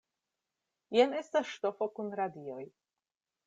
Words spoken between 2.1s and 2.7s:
radioj!